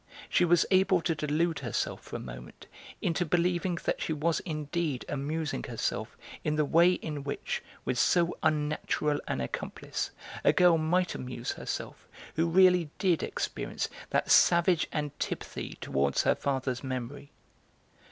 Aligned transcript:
She 0.29 0.45
was 0.45 0.65
able 0.71 0.99
to 1.01 1.13
delude 1.13 1.59
herself 1.59 2.01
for 2.01 2.15
a 2.15 2.19
moment 2.19 2.65
into 3.03 3.23
believing 3.23 3.77
that 3.85 4.01
she 4.01 4.13
was 4.13 4.39
indeed 4.39 5.05
amusing 5.07 5.61
herself 5.65 6.17
in 6.43 6.55
the 6.55 6.65
way 6.65 6.93
in 6.93 7.23
which, 7.23 7.61
with 7.85 7.99
so 7.99 8.35
unnatural 8.41 9.19
an 9.27 9.41
accomplice, 9.41 10.09
a 10.43 10.53
girl 10.53 10.79
might 10.79 11.13
amuse 11.13 11.51
herself 11.51 12.07
who 12.35 12.47
really 12.49 12.89
did 12.97 13.21
experience 13.21 13.89
that 14.09 14.31
savage 14.31 14.87
antipathy 14.91 15.77
towards 15.81 16.23
her 16.23 16.33
father's 16.33 16.83
memory. 16.83 17.29